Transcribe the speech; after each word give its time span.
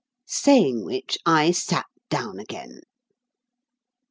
Saying 0.25 0.83
which, 0.83 1.19
I 1.27 1.51
sat 1.51 1.85
down 2.09 2.39
again. 2.39 2.81